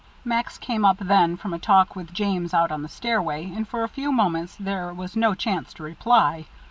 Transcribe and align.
Max 0.25 0.57
came 0.57 0.83
up 0.83 0.97
then, 0.97 1.37
from 1.37 1.53
a 1.53 1.59
talk 1.59 1.95
with 1.95 2.11
James 2.11 2.55
out 2.55 2.71
on 2.71 2.81
the 2.81 2.89
stairway, 2.89 3.45
and 3.55 3.67
for 3.67 3.83
a 3.83 3.87
few 3.87 4.11
moments 4.11 4.55
there 4.55 4.91
was 4.91 5.15
no 5.15 5.35
chance 5.35 5.75
to 5.75 5.83
reply. 5.83 6.47